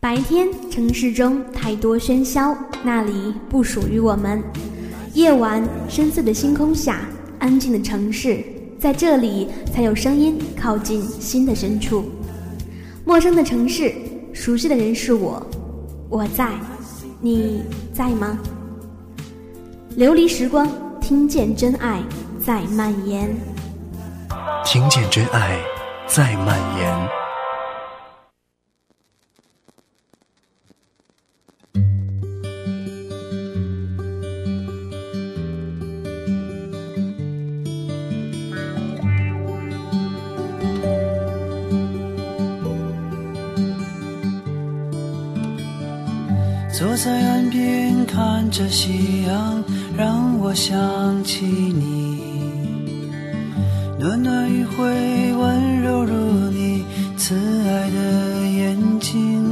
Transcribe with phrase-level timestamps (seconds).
[0.00, 4.40] 白天城市中太多喧嚣，那里不属于我们。
[5.12, 7.00] 夜晚深邃的星空下，
[7.40, 8.44] 安静的城市，
[8.78, 12.04] 在这里才有声音靠近心的深处。
[13.04, 13.92] 陌生的城市，
[14.32, 15.44] 熟悉的人是我，
[16.08, 16.52] 我在，
[17.20, 18.38] 你在吗？
[19.96, 20.70] 琉璃时光，
[21.00, 22.00] 听见真爱
[22.38, 23.34] 在蔓延。
[24.64, 25.58] 听见真爱
[26.06, 27.27] 在蔓延。
[47.28, 49.62] 坐在岸边看着夕阳，
[49.94, 52.22] 让我想起你。
[53.98, 56.14] 暖暖余晖，温柔如
[56.50, 56.86] 你
[57.18, 57.34] 慈
[57.68, 59.44] 爱的眼睛。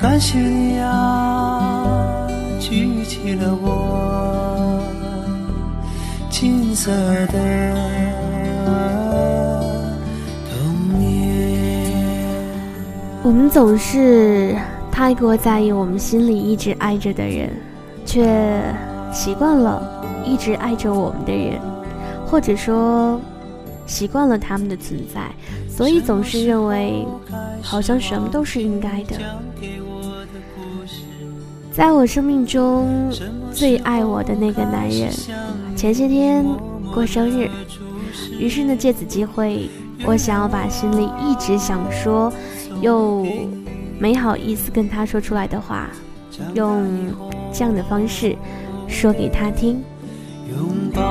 [0.00, 2.26] 感谢你啊，
[2.58, 4.82] 举起了我
[6.30, 6.90] 金色
[7.26, 7.76] 的
[10.48, 11.06] 童年。
[13.22, 14.56] 我们总是。
[14.98, 17.50] 太过在意我们心里一直爱着的人，
[18.04, 18.60] 却
[19.12, 19.80] 习惯了
[20.26, 21.60] 一直爱着我们的人，
[22.26, 23.20] 或者说
[23.86, 25.30] 习惯了他们的存在，
[25.68, 27.06] 所以总是认为
[27.62, 29.16] 好像什么都是应该的。
[31.70, 33.08] 在我生命中
[33.52, 35.12] 最爱我的那个男人，
[35.76, 36.44] 前些天
[36.92, 37.48] 过生日，
[38.36, 39.70] 于是呢，借此机会，
[40.04, 42.32] 我想要把心里一直想说
[42.80, 43.24] 又。
[43.98, 45.90] 没好意思跟他说出来的话，
[46.54, 46.86] 用
[47.52, 48.36] 这样的方式
[48.86, 49.82] 说给他听。
[50.48, 51.02] 拥抱，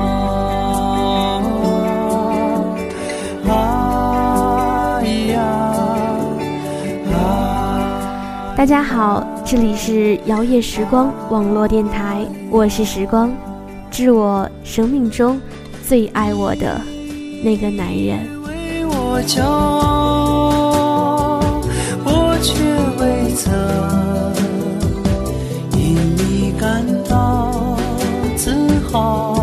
[8.55, 13.31] 大家好，这里是摇曳时光网络电台，我是时光，
[13.91, 15.39] 致我生命中
[15.85, 16.81] 最爱我的
[17.43, 18.19] 那个男人。
[18.43, 20.26] 为我骄傲。
[22.41, 22.53] 却
[22.99, 23.53] 未曾
[25.73, 27.51] 因你感到
[28.35, 28.53] 自
[28.91, 29.36] 豪。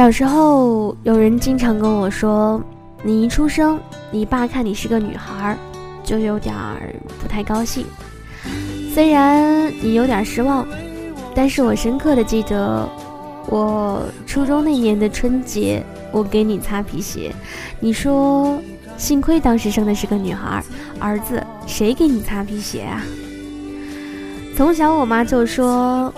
[0.00, 0.96] 小时候。
[1.02, 2.58] 有人经常跟我说
[3.04, 3.78] ：“你一出生，
[4.10, 5.54] 你爸看你是个女孩，
[6.02, 7.84] 就有点儿不太高兴。
[8.94, 10.66] 虽然你有点失望，
[11.34, 12.88] 但是我深刻的记得，
[13.46, 17.30] 我初中那年的春节，我给你擦皮鞋，
[17.78, 18.58] 你说
[18.96, 20.64] 幸亏当时生的是个女孩，
[20.98, 23.02] 儿子谁给你擦皮鞋啊？
[24.56, 26.10] 从小我妈就说，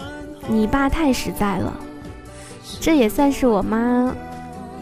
[0.47, 1.73] 你爸太实在了，
[2.81, 4.15] 这也算是我妈。”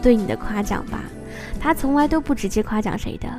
[0.01, 1.03] 对你的夸奖吧，
[1.59, 3.29] 她从来都不直接夸奖谁的。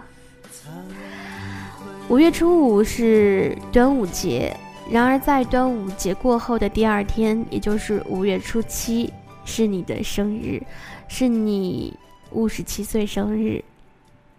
[2.09, 4.57] 五月初五是端午节，
[4.89, 9.13] 然而在端午节过后的第二天，也就是五月初七，
[9.45, 10.63] 是你的生日，
[11.09, 11.99] 是你
[12.31, 13.65] 五十七岁生日。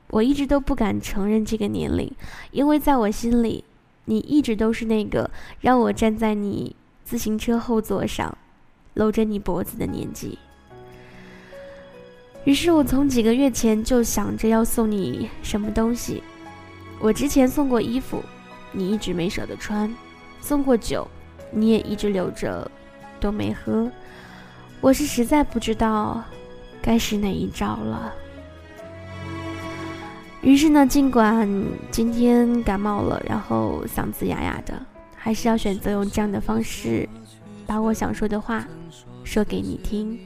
[0.09, 2.09] 我一直都不敢承认这个年龄，
[2.51, 3.65] 因为在我心里，
[4.05, 8.37] 你一直都是那个让我站在你自行车后座上，
[8.93, 10.37] 搂着你脖子的年纪。
[12.45, 16.21] 于是我从几个月前就想着要送你什么东西。
[16.99, 18.21] 我之前送过衣服，
[18.71, 19.89] 你一直没舍得穿；
[20.41, 21.07] 送过酒，
[21.51, 22.69] 你也一直留着，
[23.19, 23.89] 都没喝。
[24.81, 26.23] 我是实在不知道
[26.81, 28.13] 该使哪一招了。
[30.41, 31.49] 于是呢，尽管
[31.89, 34.73] 今天感冒了，然后嗓子哑哑的，
[35.15, 37.07] 还是要选择用这样的方式，
[37.65, 38.65] 把我想说的话
[39.23, 40.19] 说给你听。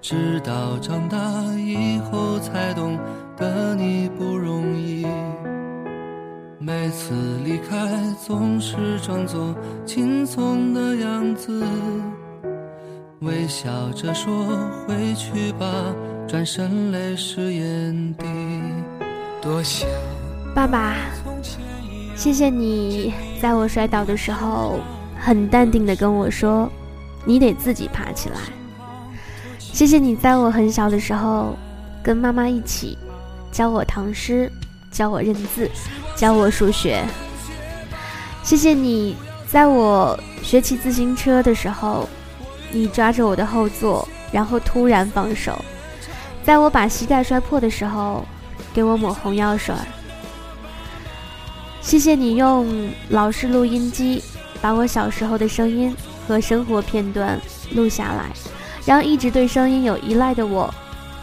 [0.00, 1.18] 直到长大
[1.56, 2.98] 以后才懂
[3.36, 5.06] 得你不容易，
[6.58, 7.76] 每次离开
[8.26, 9.54] 总是装作
[9.84, 11.62] 轻松的样子，
[13.20, 14.32] 微笑着说
[14.86, 15.66] 回去吧，
[16.26, 18.24] 转身泪湿眼底。
[19.42, 19.88] 多想
[20.54, 20.94] 爸爸，
[22.16, 24.80] 谢谢你在我摔倒的时候
[25.20, 26.70] 很淡定的跟我说，
[27.24, 28.36] 你得自己爬起来。
[29.58, 31.56] 谢谢你在我很小的时候，
[32.02, 32.96] 跟妈妈一起
[33.52, 34.50] 教我唐诗，
[34.90, 35.70] 教我认字，
[36.16, 37.04] 教我数学。
[38.42, 39.14] 谢谢你
[39.46, 42.08] 在我学骑自行车的时候，
[42.72, 45.62] 你抓着我的后座，然后突然放手。
[46.42, 48.24] 在我把膝盖摔破的时候，
[48.72, 49.74] 给我抹红药水。
[51.82, 54.22] 谢谢你用老式录音机
[54.60, 55.94] 把我小时候的声音
[56.26, 57.40] 和生活片段
[57.74, 58.30] 录下来，
[58.84, 60.72] 让一直对声音有依赖的我，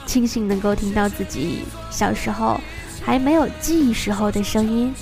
[0.06, 1.60] 庆幸能够听到自己
[1.92, 2.60] 小时候
[3.04, 4.94] 还没有记忆时候的声音。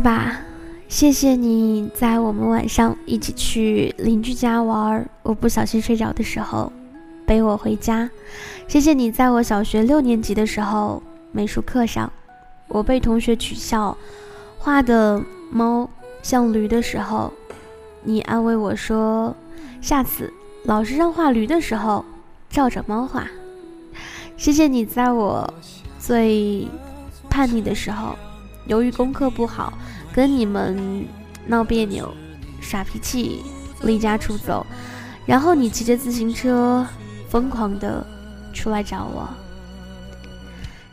[0.00, 0.34] 爸，
[0.88, 6.72] 谢谢你在我们晚上一起去邻居家玩，我不小心睡着的时候
[7.26, 8.08] 背我回家。
[8.66, 11.02] 谢谢你在我小学六年级的时候
[11.32, 12.10] 美术课上，
[12.68, 13.94] 我被同学取笑
[14.58, 15.88] 画的猫
[16.22, 17.30] 像驴的时候，
[18.02, 19.36] 你安慰我说
[19.82, 20.32] 下次
[20.64, 22.02] 老师让画驴的时候
[22.48, 23.26] 照着猫画。
[24.38, 25.52] 谢谢你在我
[25.98, 26.66] 最
[27.28, 28.16] 叛逆的时候。
[28.66, 29.72] 由于功课不好，
[30.12, 31.06] 跟你们
[31.46, 32.12] 闹别扭，
[32.60, 33.42] 耍脾气，
[33.82, 34.66] 离家出走，
[35.26, 36.86] 然后你骑着自行车
[37.28, 38.04] 疯狂的
[38.52, 39.28] 出来找我。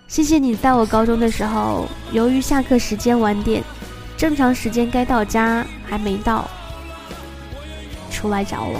[0.08, 3.64] 谢谢你在我高中的时候，由于下课时间晚点，
[4.16, 6.50] 正常时间该到家还没到，
[8.10, 8.80] 出来找我。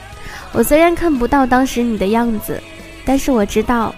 [0.53, 2.61] 我虽然看不到当时你的样子，
[3.05, 3.93] 但是我知道，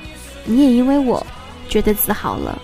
[0.45, 1.25] 你也因为我
[1.67, 2.61] 觉得自豪了。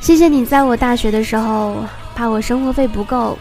[0.00, 1.84] 谢谢你在我大学的时候
[2.14, 3.38] 怕我生活费不够，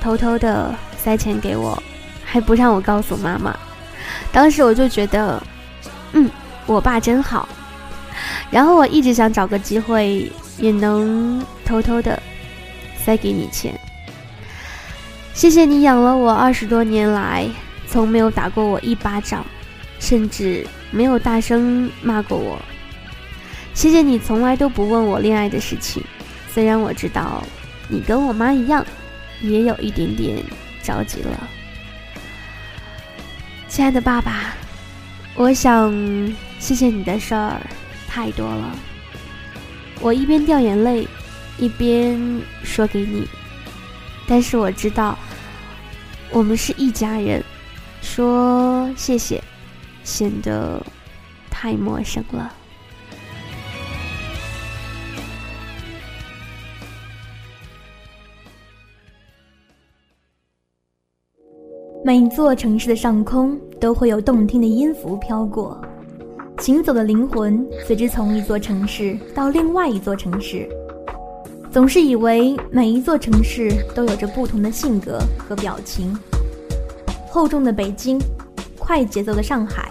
[0.00, 1.80] 偷偷的塞钱给我，
[2.24, 3.56] 还不让我告诉妈妈。
[4.32, 5.42] 当时我就觉得，
[6.12, 6.30] 嗯，
[6.66, 7.48] 我爸真好。
[8.50, 10.30] 然后我一直想找个机会。
[10.60, 12.20] 也能偷偷的
[13.04, 13.72] 塞给你钱。
[15.32, 17.48] 谢谢你养了我二十多年来，
[17.88, 19.44] 从没有打过我一巴掌，
[19.98, 22.60] 甚至没有大声骂过我。
[23.72, 26.02] 谢谢你从来都不问我恋爱的事情，
[26.52, 27.42] 虽然我知道
[27.88, 28.84] 你跟我妈一样，
[29.40, 30.36] 也有一点点
[30.82, 31.48] 着急了。
[33.68, 34.54] 亲爱的爸爸，
[35.34, 35.92] 我想
[36.58, 37.60] 谢谢你的事儿
[38.08, 38.76] 太多了。
[40.00, 41.06] 我一边掉眼泪，
[41.56, 43.26] 一边说给你。
[44.26, 45.18] 但是我知道，
[46.30, 47.42] 我们是一家人，
[48.00, 49.42] 说谢谢，
[50.02, 50.82] 显得
[51.50, 52.52] 太陌生了。
[62.04, 65.78] 每座城市的上空都会有动听的音符飘过。
[66.58, 70.68] 行走的灵魂随之从一座城市到另外一座城市，
[71.70, 76.18] 总是以为每一座城市都有着不同的性格和表情。
[77.30, 78.18] 厚重的北京，
[78.78, 79.90] 快节奏的上海，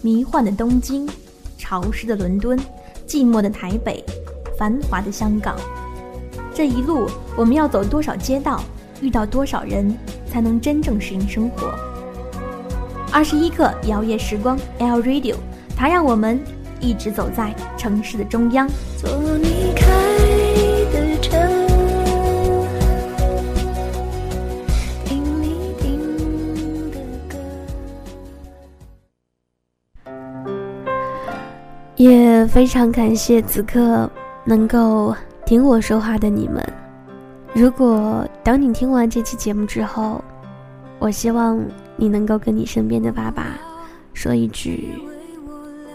[0.00, 1.08] 迷幻的东京，
[1.56, 2.58] 潮湿的伦敦，
[3.06, 4.04] 寂寞的台北，
[4.56, 5.56] 繁华的香港。
[6.54, 8.62] 这一路我们要走多少街道，
[9.00, 9.96] 遇到多少人，
[10.30, 11.72] 才能真正适应生活？
[13.12, 15.34] 二十一克摇曳时光，L Radio。
[15.76, 16.40] 它让我们
[16.80, 18.68] 一直走在城市的中央。
[18.96, 19.08] 做
[19.38, 19.88] 你看
[31.98, 34.08] 也非常感谢此刻
[34.44, 35.12] 能够
[35.44, 36.64] 听我说话的你们。
[37.52, 40.22] 如果当你听完这期节目之后，
[41.00, 41.60] 我希望
[41.96, 43.58] 你能够跟你身边的爸爸
[44.14, 44.90] 说一句。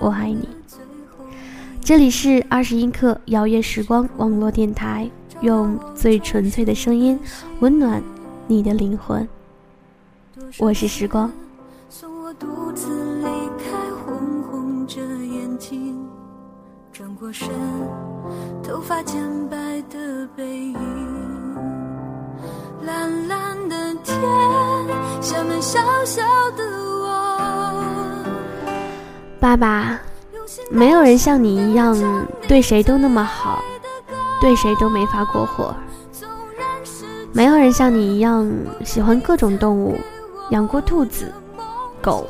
[0.02, 0.50] 我爱你。
[1.80, 7.18] 这里是二十一克摇曳时光网络电台，用最纯粹的声音
[7.62, 8.04] 温暖
[8.46, 9.26] 你的灵魂。
[10.58, 11.32] 我是时光。
[17.34, 17.50] 身，
[18.62, 19.58] 头发渐白
[19.90, 20.78] 的背影。
[22.86, 24.16] 蓝蓝的天，
[25.20, 26.22] 下面小小
[26.56, 26.64] 的
[27.02, 28.24] 我。
[29.40, 30.00] 爸爸，
[30.70, 31.98] 没有人像你一样
[32.48, 33.64] 对谁都那么好，
[34.40, 35.76] 对谁都没发过火。
[37.32, 38.48] 没有人像你一样
[38.86, 39.98] 喜欢各种动物，
[40.52, 41.34] 养过兔子、
[42.00, 42.28] 狗、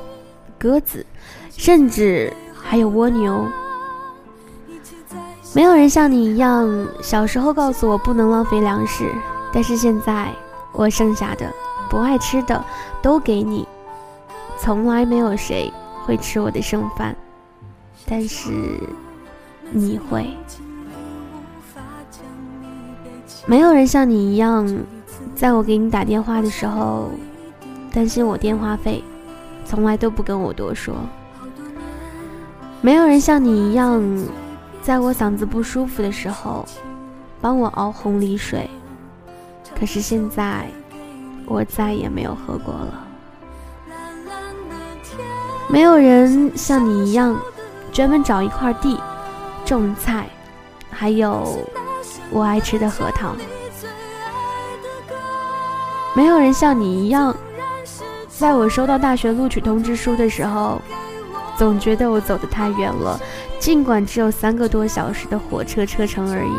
[0.58, 1.06] 鸽子，
[1.52, 3.46] 甚至还有蜗牛。
[5.56, 9.08] 没有人像你一样，小时候告诉我不能浪费粮食，
[9.54, 10.30] 但是现在
[10.72, 11.52] 我剩下的、
[11.90, 12.64] 不爱吃的
[13.02, 13.68] 都给你。
[14.58, 15.72] 从来没有谁
[16.06, 17.16] 会吃我的剩饭，
[18.08, 18.50] 但是
[19.72, 20.28] 你会。
[23.46, 24.68] 没有人像你一样，
[25.36, 27.12] 在我给你打电话的时候，
[27.92, 29.04] 担心我电话费，
[29.66, 30.96] 从来都不跟我多说。
[32.82, 34.02] 没有人像你一样，
[34.84, 36.66] 在我嗓子不舒服的时候，
[37.40, 38.70] 帮我熬红梨水。
[39.80, 40.68] 可是现在，
[41.46, 43.08] 我再也没有喝过了。
[45.70, 47.40] 没有人像你一样，
[47.94, 49.00] 专门找一块地，
[49.64, 50.28] 种菜，
[50.92, 51.58] 还有。
[52.30, 53.36] 我爱吃的核桃，
[56.14, 57.34] 没有人像你一样，
[58.28, 60.82] 在我收到大学录取通知书的时候，
[61.56, 63.20] 总觉得我走得太远了，
[63.64, 66.52] 尽管只有三个多小时的火车车程而已。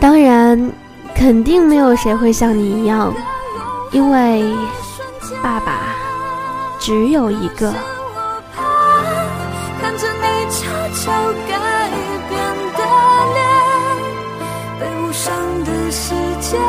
[0.00, 0.72] 当然，
[1.14, 3.12] 肯定没有谁会像你一样，
[3.90, 4.50] 因为。
[5.42, 5.80] 爸爸
[6.78, 7.74] 只有一个。
[9.80, 10.62] 看着你悄
[10.94, 11.12] 悄
[14.98, 16.60] 无声的时间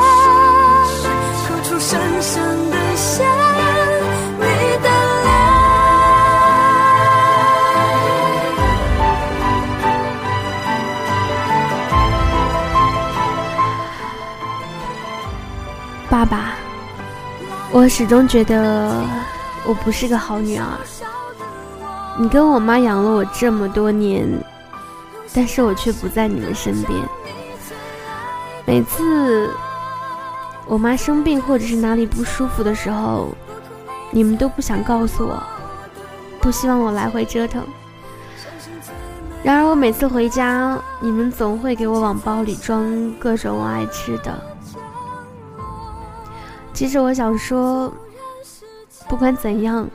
[1.47, 3.25] 刻出深深的线。
[16.09, 16.53] 爸爸。
[17.71, 19.03] 我始终觉得
[19.65, 20.65] 我不是个好女儿。
[22.19, 24.29] 你跟我妈养了我这么多年，
[25.33, 26.99] 但是我却不在你们身边。
[28.73, 29.51] 每次
[30.65, 33.29] 我妈生病或者是哪里不舒服的时候，
[34.09, 35.43] 你们都不想告诉我，
[36.41, 37.63] 不希望我来回折腾。
[39.43, 44.41] 然而我每次回家，你们总会给我往包里装各种我爱吃的。
[46.73, 47.93] 其实我想说，
[49.07, 49.87] 不管怎样，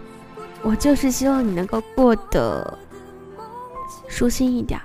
[0.63, 2.79] 我就是希望你能够过得
[4.07, 4.81] 舒心一点，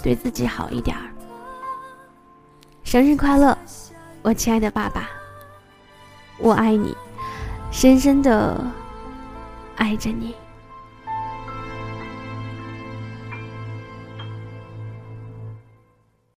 [0.00, 0.96] 对自己好一点。
[2.94, 3.58] 生日快乐，
[4.22, 5.10] 我亲爱的爸爸，
[6.38, 6.96] 我爱你，
[7.72, 8.56] 深深的
[9.74, 10.32] 爱着你。